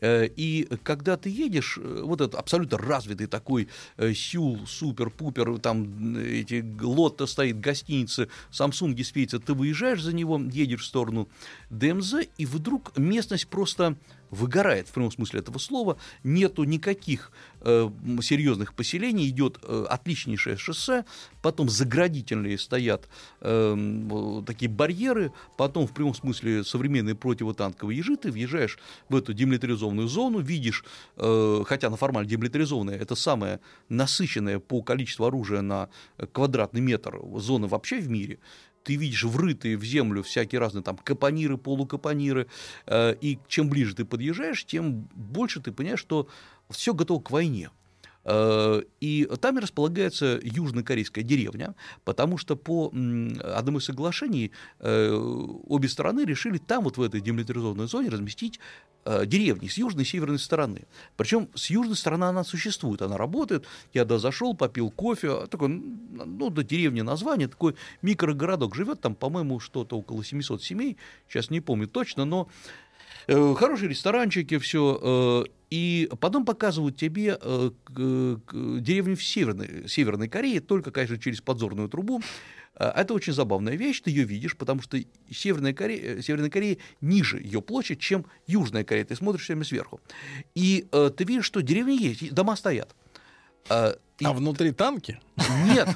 [0.00, 6.16] Э, и когда ты едешь, э, вот этот абсолютно развитый такой э, Сюл, супер-пупер, там
[6.16, 11.28] эти Лотто стоит, гостиницы, Самсунги спеется, ты выезжаешь за него, едешь в сторону
[11.70, 13.96] ДМЗ, и вдруг местность просто
[14.30, 17.90] выгорает в прямом смысле этого слова, нету никаких э,
[18.22, 21.04] серьезных поселений, идет э, отличнейшее шоссе,
[21.42, 23.08] потом заградительные стоят
[23.40, 30.08] э, такие барьеры, потом в прямом смысле современные противотанковые ежи, ты въезжаешь в эту демилитаризованную
[30.08, 30.84] зону, видишь,
[31.16, 35.88] э, хотя она формально демилитаризованная, это самая насыщенная по количеству оружия на
[36.32, 38.38] квадратный метр зона вообще в мире,
[38.82, 42.46] ты видишь врытые в землю всякие разные там капониры, полукапониры,
[42.86, 46.28] э, и чем ближе ты подъезжаешь, тем больше ты понимаешь, что
[46.70, 47.70] все готово к войне.
[48.24, 55.88] Э, и там и располагается южнокорейская деревня, потому что по одному из соглашений э, обе
[55.88, 58.60] стороны решили там, вот в этой демилитаризованной зоне, разместить
[59.06, 60.82] э, деревни с южной и северной стороны.
[61.16, 63.64] Причем с южной стороны она существует, она работает.
[63.94, 69.60] Я туда зашел, попил кофе, такой, ну, до деревни название, такой микрогородок живет, там, по-моему,
[69.60, 72.48] что-то около 700 семей, сейчас не помню точно, но
[73.26, 75.46] хорошие ресторанчики, все.
[75.70, 82.20] И потом показывают тебе э, деревню в Северной, Северной Корее, только, конечно, через подзорную трубу.
[82.74, 84.98] А, это очень забавная вещь, ты ее видишь, потому что
[85.30, 89.04] Северная Корея, э, Северная Корея ниже ее площадь, чем Южная Корея.
[89.04, 90.00] Ты смотришь все время сверху.
[90.56, 92.96] И э, ты видишь, что деревни есть, дома стоят.
[93.68, 94.24] А, и...
[94.24, 95.20] а внутри танки?
[95.66, 95.88] Нет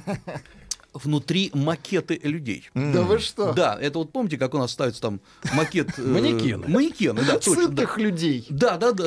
[0.95, 2.71] внутри макеты людей.
[2.75, 3.53] Да вы что?
[3.53, 5.21] Да, это вот помните, как у нас ставится там
[5.53, 5.99] макет...
[5.99, 6.69] Э, манекены.
[6.69, 7.67] Манекены, да, точно.
[7.69, 8.47] Сытых людей.
[8.49, 9.07] Да, да, да.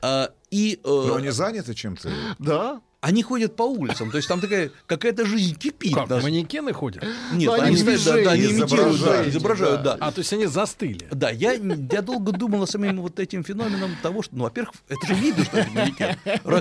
[0.00, 2.10] А, и, э, Но они заняты чем-то?
[2.38, 5.94] Да они ходят по улицам, то есть там такая какая-то жизнь кипит.
[5.94, 6.24] Как, даже.
[6.24, 7.04] манекены ходят?
[7.32, 9.96] Нет, они, они, да, да, они имитируют, да, изображают, да.
[10.00, 11.06] А, то есть они застыли.
[11.12, 15.06] Да, я, я долго думал о самим вот этим феноменом того, что, ну, во-первых, это
[15.06, 16.16] же видно, что это манекен.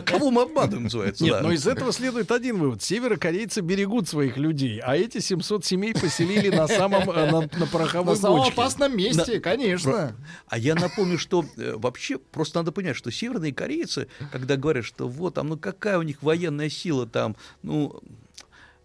[0.05, 1.23] Кого мы обманываем, называется.
[1.23, 1.41] Нет, да.
[1.41, 2.83] но из этого следует один вывод.
[2.83, 8.13] Северокорейцы берегут своих людей, а эти 700 семей поселили на самом, э, на, на пороховой
[8.13, 9.39] На самом опасном месте, на...
[9.39, 10.15] конечно.
[10.47, 15.07] А я напомню, что э, вообще просто надо понять, что северные корейцы, когда говорят, что
[15.07, 17.99] вот там, ну какая у них военная сила там, ну,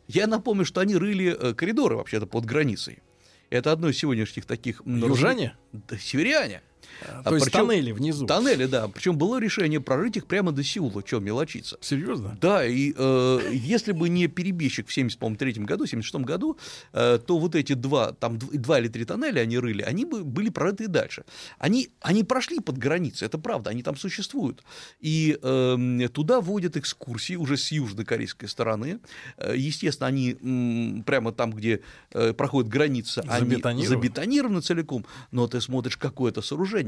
[0.09, 3.03] я напомню, что они рыли э, коридоры вообще-то под границей.
[3.51, 4.83] Это одно из сегодняшних таких...
[4.87, 5.57] Южане?
[5.73, 6.63] Да, северяне.
[7.09, 8.27] А, То есть причем- тоннели внизу.
[8.27, 8.89] Тоннели, да.
[8.89, 11.77] Причем было решение прорыть их прямо до Сеула, чем мелочиться.
[11.81, 12.37] Серьезно?
[12.41, 16.57] Да, и э, если бы не перебежчик в 73 году, 76 году,
[16.93, 20.25] э, то вот эти два, там дв- два или три тоннеля они рыли, они бы
[20.25, 21.25] были прорыты и дальше.
[21.59, 24.63] Они, они прошли под границей, это правда, они там существуют.
[25.01, 28.99] И э, туда водят экскурсии уже с южнокорейской стороны.
[29.39, 31.81] Э, естественно, они м, прямо там, где
[32.13, 33.87] э, проходит граница, они Забетонированы?
[33.89, 36.82] забетонированы целиком, но ты смотришь, какое это сооружение.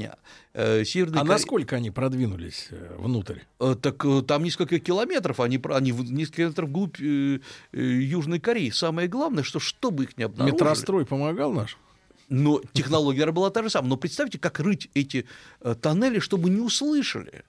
[0.54, 3.40] Э, Северная А Коре- насколько они продвинулись э, внутрь?
[3.61, 6.98] Э, Так там несколько километров, они, про- они несколько километров вглубь
[7.72, 8.70] Южной Кореи.
[8.70, 10.54] Самое главное, что чтобы их не обнаружили.
[10.54, 11.76] Метрострой помогал наш?
[12.28, 13.90] Но технология была та же самая.
[13.90, 15.26] Но представьте, как рыть эти
[15.80, 17.44] тоннели, чтобы не услышали.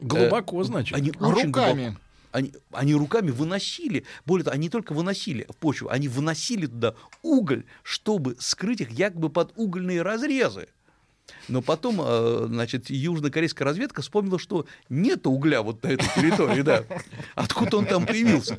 [0.00, 0.96] Глубоко, значит.
[0.96, 1.80] Они очень Руками.
[1.82, 2.00] глубоко.
[2.32, 6.96] Они, они руками выносили, более того, они не только выносили в почву, они выносили туда
[7.22, 10.66] уголь, чтобы скрыть их якобы под угольные разрезы.
[11.48, 16.84] Но потом, э, значит, южнокорейская разведка вспомнила, что нет угля вот на этой территории, да.
[17.34, 18.56] Откуда он там появился?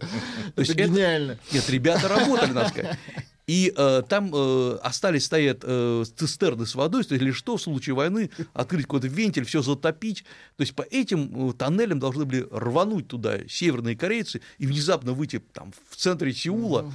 [0.56, 1.40] То есть Это гениально.
[1.52, 3.00] нет, ребята работали, надо сказать.
[3.48, 7.62] И э, там э, остались стоят э, цистерны с водой, то есть или что, в
[7.62, 10.24] случае войны открыть какой-то вентиль, все затопить.
[10.58, 15.40] То есть по этим э, тоннелям должны были рвануть туда северные корейцы и внезапно выйти
[15.54, 16.92] там в центре Сеула.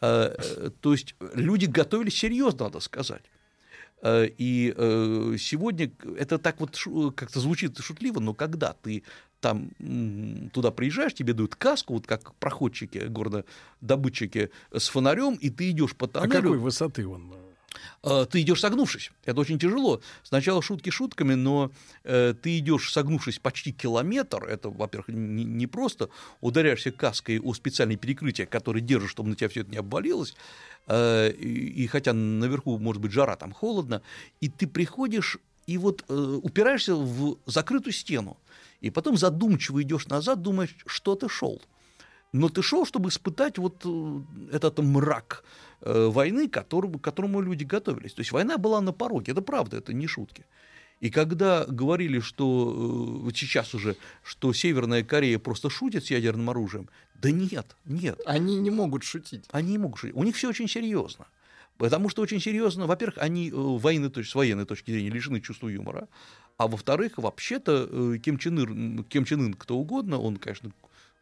[0.00, 3.22] Э, э, то есть люди готовились серьезно, надо сказать.
[4.02, 6.76] Э, И э, сегодня это так вот
[7.16, 9.02] как-то звучит шутливо, но когда ты
[9.40, 9.70] там
[10.52, 16.06] туда приезжаешь, тебе дают каску, вот как проходчики, горнодобытчики с фонарем, и ты идешь по
[16.06, 16.42] А тоннелю.
[16.42, 17.32] какой высоты он?
[18.02, 19.10] Э, ты идешь согнувшись.
[19.24, 20.00] Это очень тяжело.
[20.22, 21.70] Сначала шутки шутками, но
[22.04, 24.44] э, ты идешь согнувшись почти километр.
[24.44, 26.08] Это, во-первых, не, не просто
[26.40, 30.34] ударяешься каской о специальное перекрытие, которое держит, чтобы на тебя все это не обвалилось.
[30.86, 34.02] Э, и, и хотя наверху может быть жара, там холодно,
[34.40, 38.38] и ты приходишь и вот э, упираешься в закрытую стену,
[38.80, 41.60] и потом задумчиво идешь назад, думаешь, что ты шел.
[42.32, 44.20] Но ты шел, чтобы испытать вот э,
[44.52, 45.44] этот мрак
[45.80, 48.12] э, войны, к которому, к которому люди готовились.
[48.12, 50.44] То есть война была на пороге, это правда, это не шутки.
[51.00, 56.50] И когда говорили, что э, вот сейчас уже, что Северная Корея просто шутит с ядерным
[56.50, 59.44] оружием, да нет, нет, Они не могут шутить.
[59.50, 60.16] они не могут шутить.
[60.16, 61.26] У них все очень серьезно.
[61.78, 65.68] Потому что очень серьезно, во-первых, они э, военной, точ- с военной точки зрения лишены чувства
[65.68, 66.08] юмора,
[66.58, 70.72] а во-вторых, вообще-то Ким Чен, Ир, Ким Чен Ын кто угодно, он, конечно,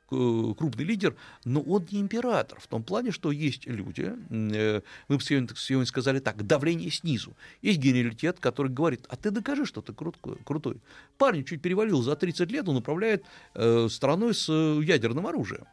[0.09, 5.23] крупный лидер, но он не император, в том плане, что есть люди, э, мы бы
[5.23, 7.37] сегодня, сказали так, давление снизу.
[7.63, 10.81] Есть генералитет, который говорит, а ты докажи, что ты крутой.
[11.19, 15.67] Парень чуть перевалил за 30 лет, он управляет э, страной с э, ядерным оружием.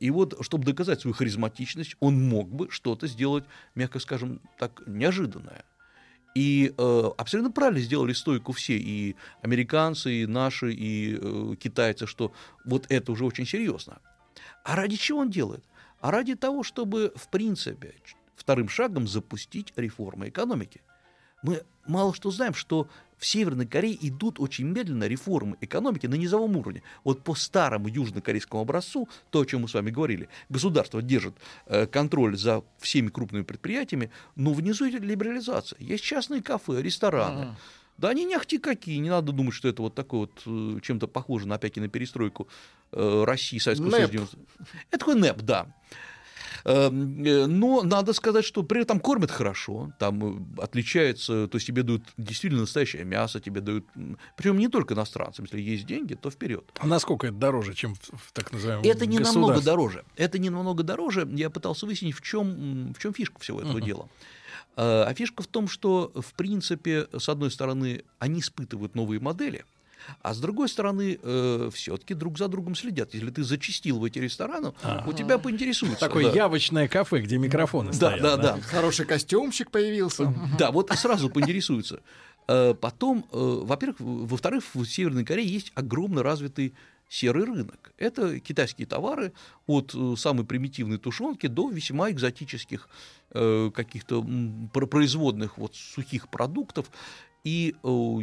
[0.00, 3.44] И вот, чтобы доказать свою харизматичность, он мог бы что-то сделать,
[3.76, 5.64] мягко скажем, так неожиданное.
[6.34, 12.32] И э, абсолютно правильно сделали стойку все, и американцы, и наши, и э, китайцы, что
[12.64, 14.00] вот это уже очень серьезно.
[14.64, 15.64] А ради чего он делает?
[16.00, 17.94] А ради того, чтобы, в принципе,
[18.34, 20.80] вторым шагом запустить реформы экономики.
[21.42, 22.88] Мы мало что знаем, что
[23.22, 26.82] в Северной Корее идут очень медленно реформы экономики на низовом уровне.
[27.04, 31.34] Вот по старому южнокорейскому образцу, то, о чем мы с вами говорили, государство держит
[31.66, 35.76] э, контроль за всеми крупными предприятиями, но внизу идет либерализация.
[35.78, 37.54] Есть частные кафе, рестораны.
[37.98, 41.06] Да они не ахти какие, не надо думать, что это вот такой вот э, чем-то
[41.06, 42.48] похоже на опять на перестройку
[42.90, 43.90] э, России, Советского.
[43.90, 44.12] Союза.
[44.12, 44.38] 90.
[44.90, 45.66] Это такой НЭП, да.
[46.64, 51.66] Эм, э, Но надо сказать, что при этом кормят хорошо, там э, отличается, то есть
[51.66, 53.86] тебе дают действительно настоящее мясо, тебе дают,
[54.36, 56.64] причем не только иностранцам, если есть деньги, то вперед.
[56.78, 60.04] А насколько это дороже, чем в, так называемом Это не намного дороже.
[60.16, 61.28] Это не намного дороже.
[61.32, 64.08] Я пытался выяснить, в чем, в чем фишка всего этого дела.
[64.76, 69.64] Э, А фишка в том, что, в принципе, с одной стороны, они испытывают новые модели,
[70.20, 71.18] а с другой стороны,
[71.72, 73.14] все-таки друг за другом следят.
[73.14, 74.72] Если ты зачистил в эти рестораны,
[75.06, 76.00] у тебя поинтересуются.
[76.00, 76.36] Такое да.
[76.36, 78.22] явочное кафе, где микрофоны Да, стоят.
[78.22, 78.60] да, да.
[78.60, 80.32] Хороший костюмчик появился.
[80.58, 82.00] Да, вот сразу поинтересуются.
[82.48, 86.74] Э, Потом, э, во-первых, во-вторых, в Северной Корее есть огромно развитый
[87.08, 87.92] серый рынок.
[87.98, 89.32] Это китайские товары
[89.66, 92.88] от э, самой примитивной тушенки до весьма экзотических
[93.30, 94.24] э, каких-то
[94.72, 96.90] производных вот сухих продуктов.
[97.44, 98.18] И э,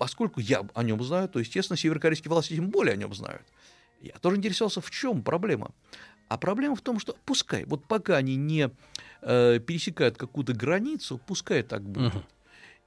[0.00, 3.42] поскольку я о нем знаю, то, естественно, северокорейские власти тем более о нем знают.
[4.00, 5.72] Я тоже интересовался, в чем проблема.
[6.28, 8.70] А проблема в том, что пускай, вот пока они не
[9.20, 12.14] э, пересекают какую-то границу, пускай так будет.
[12.14, 12.24] Мгм.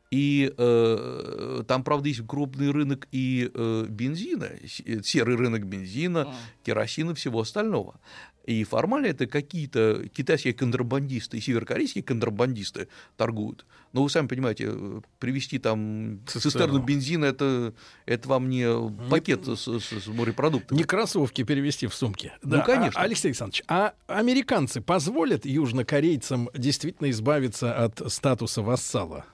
[0.10, 7.12] И э, там, правда, есть крупный рынок и э, бензина, э, серый рынок бензина, керосина
[7.12, 8.00] и всего остального.
[8.46, 13.66] И формально это какие-то китайские контрабандисты и северокорейские контрабандисты торгуют.
[13.94, 16.42] Но вы сами понимаете, э, привезти там Цистерну.
[16.52, 17.74] цистерну бензина это,
[18.06, 18.68] это вам не
[19.10, 20.78] пакет с, с- с морепродуктами.
[20.78, 22.34] Не кроссовки перевести в сумке.
[22.42, 23.00] Ну, конечно.
[23.00, 29.26] А, Алексей Александрович, а американцы позволят южнокорейцам действительно избавиться от статуса вассала?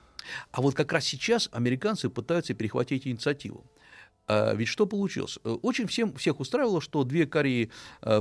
[0.52, 3.66] А вот как раз сейчас американцы пытаются перехватить инициативу.
[4.30, 5.40] А Ведь что получилось?
[5.44, 7.72] Э, Очень всем, всех устраивало, что две Кореи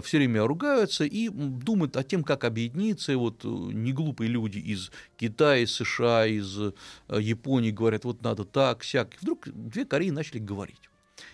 [0.02, 3.12] все время ругаются и думают о том, как объединиться.
[3.12, 6.72] И вот э, неглупые люди из Китая, из США, из э,
[7.10, 9.14] Японии говорят, вот надо так, сяк.
[9.14, 10.88] И вдруг две Кореи начали говорить.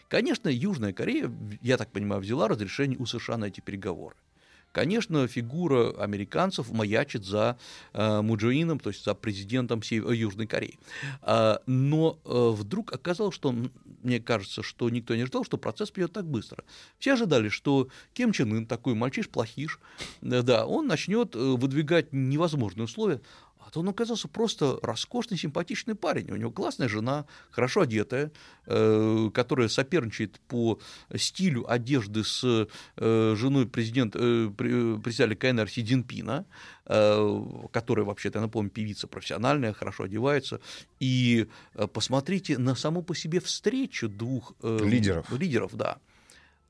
[0.08, 1.30] Конечно, Южная Корея,
[1.62, 4.16] я так понимаю, взяла разрешение у США на эти переговоры.
[4.74, 7.56] Конечно, фигура американцев маячит за
[7.92, 10.80] э, Муджоином, то есть за президентом Сев- э, Южной Кореи.
[11.22, 13.54] А, но э, вдруг оказалось, что,
[14.02, 16.64] мне кажется, что никто не ждал, что процесс пойдет так быстро.
[16.98, 19.78] Все ожидали, что Ким Чен Ын, такой мальчиш-плохиш,
[20.22, 23.20] э, да, он начнет э, выдвигать невозможные условия,
[23.66, 26.30] а то он оказался просто роскошный, симпатичный парень.
[26.30, 28.30] У него классная жена, хорошо одетая,
[28.66, 30.78] э, которая соперничает по
[31.16, 32.42] стилю одежды с
[32.96, 36.44] э, женой президента, э, пре- председателя КНР Си Цзиньпина,
[36.86, 40.60] э, которая, вообще-то, я напомню, певица профессиональная, хорошо одевается.
[41.00, 45.30] И э, посмотрите на саму по себе встречу двух э, Лидеров.
[45.32, 45.98] лидеров, да.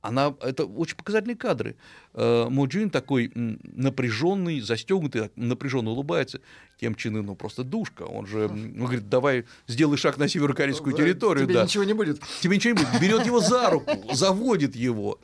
[0.05, 1.77] Она, это очень показательные кадры.
[2.13, 6.41] Э, Мо Джин такой напряженный, застегнутый, напряженно улыбается.
[6.81, 8.03] Кем Чен Ын, ну просто душка.
[8.03, 11.45] Он же он говорит, давай сделай шаг на северокорейскую Да, территорию.
[11.47, 11.65] Тебе да.
[11.65, 12.21] ничего не будет.
[12.41, 13.01] Тебе ничего не будет.
[13.01, 15.19] Берет его за руку, заводит его.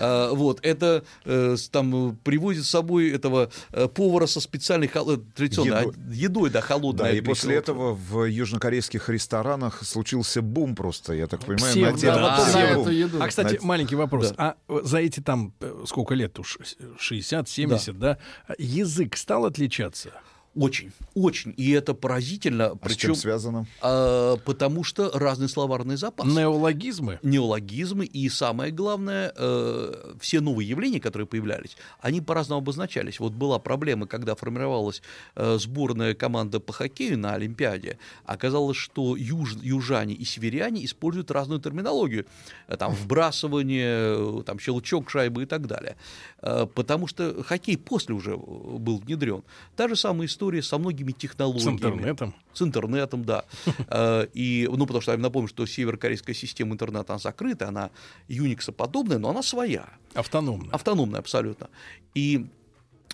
[0.00, 4.90] А, вот, это э, с- там э, привозит с собой этого э, повара со специальной
[4.92, 5.94] э, традиционной Едой.
[6.12, 7.04] едой, да, холодной.
[7.04, 12.14] Да, и после этого в южнокорейских ресторанах случился бум просто, я так понимаю, Псевдо- на
[12.14, 13.22] Да, на псевдо- эту еду.
[13.22, 14.25] А, кстати, маленький вопрос.
[14.30, 14.56] Да.
[14.68, 16.58] А э, за эти там э, сколько лет уж?
[16.98, 18.18] 60, 70, да?
[18.58, 20.12] Язык стал отличаться?
[20.56, 21.52] Очень, очень.
[21.56, 22.66] И это поразительно.
[22.66, 23.66] А с Причем чем связано?
[23.80, 26.26] потому что разный словарный запас.
[26.26, 27.18] Неологизмы?
[27.22, 33.20] неологизмы и самое главное, э, все новые явления, которые появлялись, они по-разному обозначались.
[33.20, 35.02] Вот была проблема, когда формировалась
[35.34, 41.60] э, сборная команда по хоккею на Олимпиаде, оказалось, что юж- южане и северяне используют разную
[41.60, 42.24] терминологию,
[42.68, 45.96] Э, там вбрасывание, э, там щелчок шайбы и так далее,
[46.42, 49.42] Э, потому что хоккей после уже э, был внедрен.
[49.76, 51.74] Та же самая история со многими С технологиями.
[51.76, 52.34] интернетом?
[52.52, 53.44] С интернетом, да.
[53.88, 57.90] Э, И, ну, потому что я напомню, что северокорейская система интернета, она закрыта, она
[58.28, 60.68] Unix подобная, но она своя, Автономно.
[60.72, 61.68] автономная абсолютно.
[62.14, 62.46] И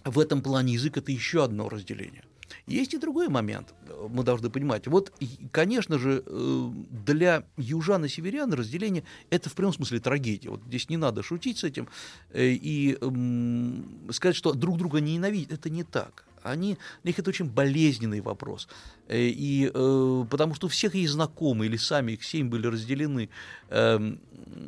[0.04, 2.24] в этом плане язык это еще одно разделение.
[2.66, 3.74] Есть и другой момент,
[4.10, 4.86] мы должны понимать.
[4.86, 5.10] Вот,
[5.52, 10.50] конечно же, э, для южан и северян разделение– это в прямом смысле трагедия.
[10.50, 11.88] Вот здесь не надо шутить с этим
[12.30, 12.98] э, и
[14.12, 15.52] сказать, что друг друга не ненавидят.
[15.52, 16.24] Это не так.
[16.42, 18.68] Они, для них это очень болезненный вопрос.
[19.08, 23.28] Э, И э, потому что у всех есть знакомые, или сами их семьи были разделены.
[23.68, 24.20] Эм,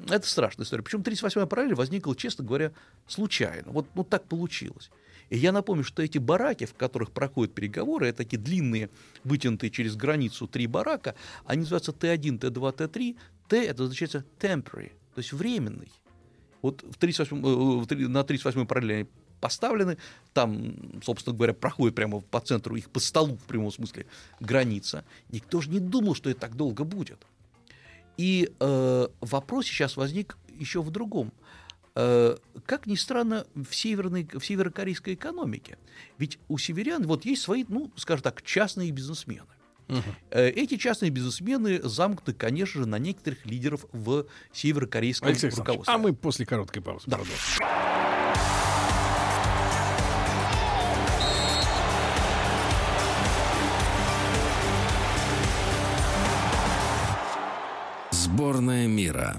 [0.08, 0.82] это страшная история.
[0.82, 2.72] Причем 38-я параллель возникла, честно говоря,
[3.06, 3.72] случайно.
[3.72, 4.90] Вот ну, так получилось.
[5.30, 8.90] И я напомню, что эти бараки, в которых проходят переговоры, это такие длинные,
[9.24, 11.14] вытянутые через границу три барака,
[11.46, 13.16] они называются Т1, Т2, Т3.
[13.48, 15.90] Т– это означает temporary, то есть временный.
[16.62, 19.06] Вот в 38, э, на 38-й параллели
[19.44, 19.98] поставлены,
[20.32, 24.06] там, собственно говоря, проходит прямо по центру их по столу в прямом смысле
[24.40, 25.04] граница.
[25.30, 27.26] Никто же не думал, что это так долго будет.
[28.16, 31.30] И э, вопрос сейчас возник еще в другом.
[31.94, 35.76] Э, как ни странно, в, северной, в северокорейской экономике.
[36.16, 39.44] Ведь у северян вот есть свои, ну, скажем так, частные бизнесмены.
[40.30, 45.92] Э, Эти частные бизнесмены замкнуты, конечно же, на некоторых лидеров в северокорейском Алексей руководстве.
[45.94, 47.18] а мы после короткой паузы Да.
[47.18, 48.13] продолжим.
[58.34, 59.36] Сборная мира.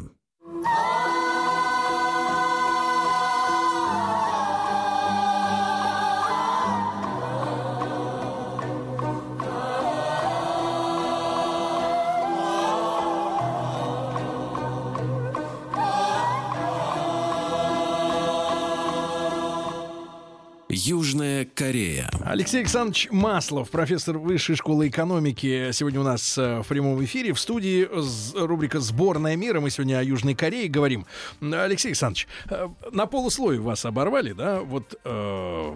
[20.67, 22.09] Южная Корея.
[22.23, 27.39] Алексей Александрович Маслов, профессор Высшей школы экономики, сегодня у нас э, в прямом эфире в
[27.39, 27.87] студии
[28.35, 29.59] рубрика «Сборная мира».
[29.59, 31.05] Мы сегодня о Южной Корее говорим.
[31.39, 34.61] Алексей Александрович, э, на полусловие вас оборвали, да?
[34.61, 35.73] Вот э,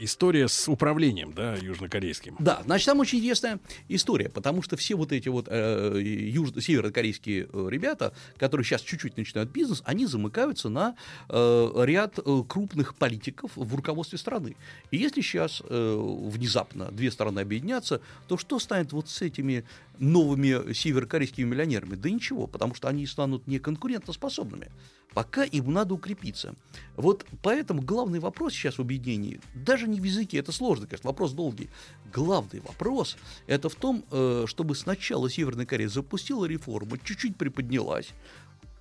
[0.00, 2.36] история с управлением, да, южнокорейским.
[2.40, 6.50] Да, значит, там очень интересная история, потому что все вот эти вот э, юж...
[6.60, 10.96] северокорейские э, ребята, которые сейчас чуть-чуть начинают бизнес, они замыкаются на
[11.28, 14.56] э, ряд крупных политиков в руководстве страны.
[14.90, 19.64] И если сейчас э, внезапно две страны объединятся, то что станет вот с этими
[19.98, 21.96] новыми северокорейскими миллионерами?
[21.96, 24.70] Да ничего, потому что они станут неконкурентоспособными.
[25.14, 26.54] Пока им надо укрепиться.
[26.96, 31.32] Вот поэтому главный вопрос сейчас в объединении, даже не в языке, это сложно, конечно, вопрос
[31.32, 31.70] долгий.
[32.12, 38.12] Главный вопрос это в том, э, чтобы сначала Северная Корея запустила реформу, чуть-чуть приподнялась,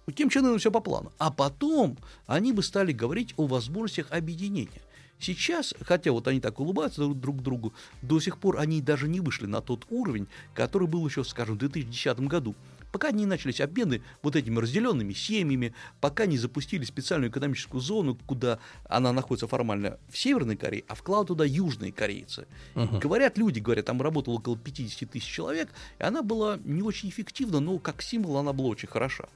[0.08, 1.12] у Ким Чен Ына все по плану.
[1.18, 1.98] А потом
[2.28, 4.82] они бы стали говорить о возможностях объединения.
[5.20, 9.20] Сейчас, хотя вот они так улыбаются друг, друг другу, до сих пор они даже не
[9.20, 12.56] вышли на тот уровень, который был еще, скажем, в 2010 году.
[12.92, 18.60] Пока не начались обмены вот этими разделенными семьями, пока не запустили специальную экономическую зону, куда
[18.88, 22.48] она находится формально в Северной Корее, а вклад туда южные корейцы.
[22.76, 27.60] Говорят люди, говорят, там работало около 50 тысяч человек, и она была не очень эффективна,
[27.60, 29.28] но как символ она была очень хороша.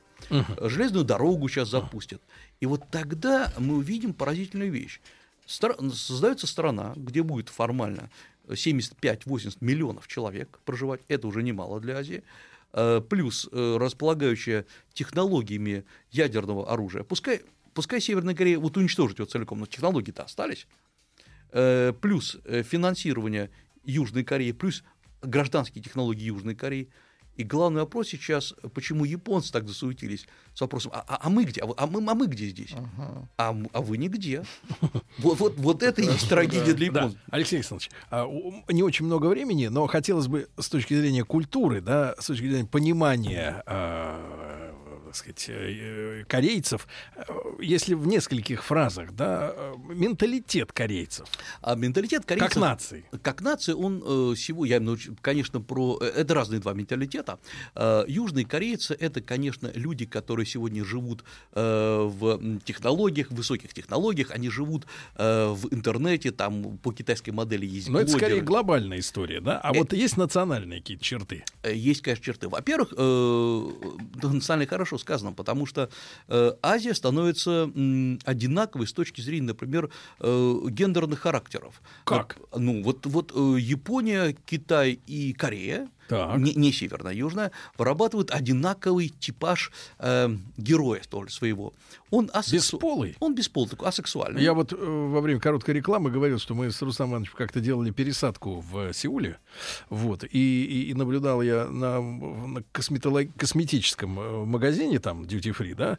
[0.62, 2.22] Железную дорогу сейчас запустят.
[2.62, 5.02] И вот тогда мы увидим поразительную вещь.
[5.46, 8.10] Создается страна, где будет формально
[8.48, 12.24] 75-80 миллионов человек проживать, это уже немало для Азии,
[12.74, 17.04] Э, плюс э, располагающая технологиями ядерного оружия.
[17.04, 17.42] Пускай,
[17.74, 20.68] пускай Северная Корея вот уничтожит его целиком, но технологии-то остались.
[21.52, 23.50] Э, Плюс финансирование
[23.84, 24.84] Южной Кореи, плюс
[25.22, 26.90] гражданские технологии Южной Кореи.
[27.38, 31.62] И главный вопрос сейчас, почему японцы так засуетились с вопросом, а, а- а мы где?
[31.62, 32.74] А, а мы, а мы где здесь?
[33.38, 34.44] А, м- а вы нигде.
[35.18, 37.20] Вот, вот, вот это и есть трагедия для Да, японцев.
[37.30, 41.80] Алексей Александрович, а, у- не очень много времени, но хотелось бы с точки зрения культуры,
[41.82, 44.61] да, с точки зрения понимания, а,
[45.12, 47.24] так сказать, э, э, корейцев, э,
[47.60, 49.54] если в нескольких фразах, да,
[49.90, 51.28] менталитет корейцев,
[51.62, 52.54] А менталитет корейцев...
[52.54, 53.06] как нации.
[53.22, 54.00] Как нация, он
[54.36, 54.82] всего, я
[55.22, 55.98] конечно, про...
[55.98, 57.40] Это разные два менталитета.
[58.08, 64.86] Южные корейцы– это, конечно, люди, которые сегодня живут в технологиях, в высоких технологиях, они живут
[65.16, 68.46] в интернете, там по китайской модели есть Но это скорее блогеры.
[68.46, 69.60] глобальная история, да?
[69.60, 71.44] А Э, вот есть национальные какие-то черты?
[71.64, 72.48] Есть, конечно, черты.
[72.48, 75.90] Во-первых, да, национально хорошо сказано, потому что
[76.28, 79.90] э, Азия становится м, одинаковой с точки зрения, например,
[80.20, 81.82] э, гендерных характеров.
[82.06, 82.38] Как?
[82.56, 86.38] Ну, вот, вот э, Япония, Китай и Корея, Так.
[86.38, 91.74] не, не северная, а южная, вырабатывают одинаковый типаж э, героя столь своего.
[92.10, 93.16] Он асексу- Бесполый?
[93.20, 94.44] Он бесполый, такой асексуальный.
[94.44, 97.92] Я вот э, во время короткой рекламы говорил, что мы с Рустамом Ивановичем как-то делали
[97.92, 99.38] пересадку в Сеуле,
[99.90, 100.28] вот, и,
[100.66, 105.98] и- и наблюдал я на, на косметолог- косметическом э, магазине, там, duty free, да,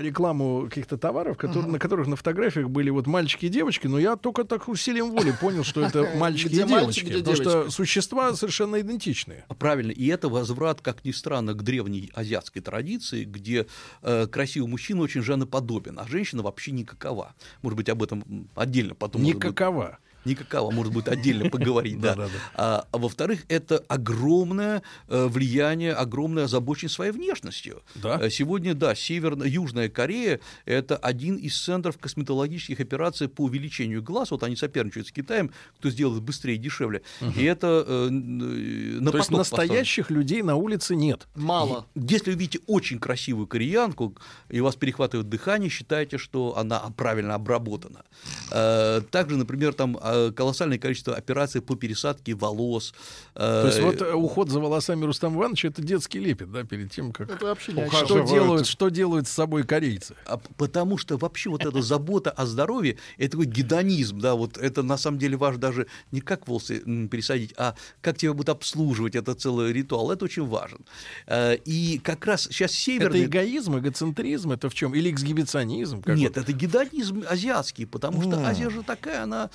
[0.00, 4.16] рекламу каких-то товаров, которые, на которых на фотографиях были вот мальчики и девочки, но я
[4.16, 9.44] только так усилием воли понял, что это мальчики и девочки, потому что существа совершенно идентичные.
[9.58, 13.66] Правильно, и это возврат, как ни странно, к древней азиатской традиции, где
[14.02, 17.34] э, красивый мужчина очень женоподобен, а женщина вообще никакова.
[17.62, 19.22] Может быть, об этом отдельно потом.
[19.22, 19.98] Никакова.
[20.26, 22.14] Никакова, может быть, отдельно поговорить, да.
[22.14, 22.38] Да-да-да.
[22.54, 27.82] А, а во-вторых, это огромное э, влияние, огромная озабоченность своей внешностью.
[27.94, 28.18] Да?
[28.20, 34.30] Э, Сегодня, да, Северная, Южная Корея– это один из центров косметологических операций по увеличению глаз.
[34.30, 37.02] Вот они соперничают с Китаем, кто сделает быстрее и дешевле.
[37.36, 41.26] И это э, н- на То есть настоящих людей на улице нет.
[41.34, 41.86] Мало.
[41.94, 44.14] Если вы видите очень красивую кореянку,
[44.48, 48.02] и у вас перехватывает дыхание, считайте, что она правильно обработана.
[48.50, 52.94] Э, Также, например, там э, колоссальное количество операций по пересадке волос.
[53.34, 56.90] Э, То есть вот э, уход за волосами Рустам Ивановича это детский лепет, да, перед
[56.92, 57.30] тем, как...
[57.30, 60.14] Это вообще о Что делают, что делают с собой корейцы?
[60.26, 64.82] А Потому что вообще вот эта забота о здоровье, это такой гедонизм, да, вот это
[64.82, 69.34] на самом деле важно даже не как волосы пересадить, а как тебя будут обслуживать, это
[69.34, 70.78] целый ритуал, это очень важен.
[71.26, 73.24] Э, И как раз сейчас Это северные...
[73.24, 74.94] эгоизм, эгоцентризм, это в чем?
[74.94, 76.02] Или эксгибиционизм?
[76.06, 76.42] Нет, вот?
[76.44, 78.46] это гедонизм азиатский, потому что М.
[78.46, 79.50] Азия же такая, она...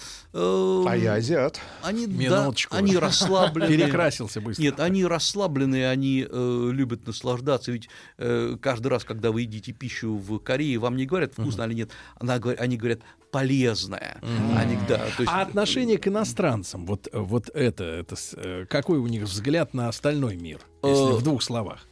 [0.85, 1.59] э, А я азиат.
[1.83, 2.75] Они, да, Минуточку.
[2.75, 3.77] они расслабленные.
[3.77, 4.63] перекрасился быстро.
[4.63, 7.71] Нет, они расслабленные, они э, любят наслаждаться.
[7.71, 11.73] Ведь э, каждый раз, когда вы едите пищу в Корее, вам не говорят, вкусно или
[11.73, 14.19] нет, она, они говорят, полезная.
[14.57, 19.07] Они, да, то есть, А отношение к иностранцам, вот, вот это, это э, какой у
[19.07, 21.85] них взгляд на остальной мир, если Э, в двух словах?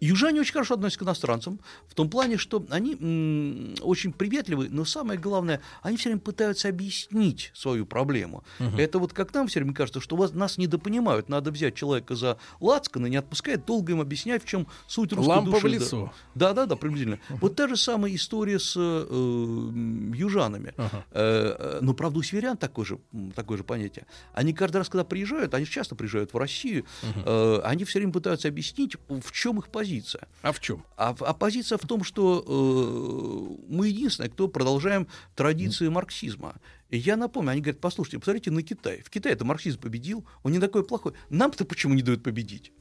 [0.00, 5.18] Южане очень хорошо относятся к иностранцам, в том плане, что они очень приветливы, но самое
[5.18, 8.44] главное, они все время пытаются объяснить свою проблему.
[8.76, 12.38] Это вот как нам все время кажется, что вас, нас недопонимают, надо взять человека за
[12.60, 15.66] лацканы, не отпускать, долго им объяснять, в чем суть русской Лампа души.
[15.66, 16.12] в лицо.
[16.34, 17.18] Да, да, да, приблизительно.
[17.28, 20.74] Вот та же самая история с э, южанами.
[20.76, 21.04] Ага.
[21.10, 22.98] Э, э, но, правда, у северян такое же,
[23.34, 24.06] такое же понятие.
[24.32, 28.48] Они каждый раз, когда приезжают, они часто приезжают в Россию, э, они все время пытаются
[28.48, 29.87] объяснить, в чем их позиция.
[30.42, 30.84] А в чем?
[30.96, 36.56] А, а позиция в том, что э, мы единственные, кто продолжаем традиции марксизма.
[36.90, 39.02] И я напомню, они говорят, послушайте, посмотрите на Китай.
[39.02, 41.12] В Китае это марксизм победил, он не такой плохой.
[41.28, 42.72] Нам-то почему не дают победить?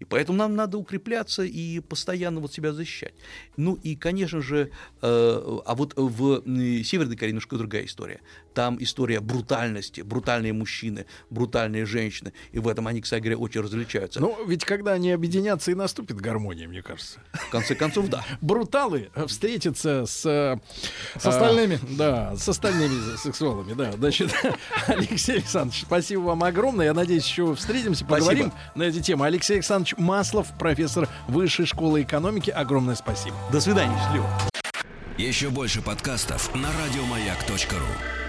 [0.00, 3.14] И поэтому нам надо укрепляться и постоянно вот себя защищать.
[3.56, 4.70] Ну и, конечно же,
[5.00, 8.20] э, а вот в э, Северной Корее немножко другая история.
[8.54, 12.32] Там история брутальности, брутальные мужчины, брутальные женщины.
[12.52, 14.20] И в этом они, кстати говоря, очень различаются.
[14.20, 17.20] Ну, ведь когда они объединятся, и наступит гармония, мне кажется.
[17.32, 18.24] в конце концов, да.
[18.40, 20.26] Бруталы встретятся с...
[20.26, 20.58] э,
[21.18, 21.78] С остальными.
[21.96, 23.92] Да, с остальными сексуалами, да.
[23.92, 24.32] Значит,
[24.86, 26.86] Алексей Александрович, спасибо вам огромное.
[26.86, 29.24] Я надеюсь, еще встретимся, поговорим на эту тему.
[29.24, 32.50] Алексей Александрович Маслов, профессор Высшей школы экономики.
[32.50, 33.36] Огромное спасибо.
[33.52, 34.28] До свидания, счастливо.
[35.16, 38.21] Еще больше подкастов на радиомаяк.ру.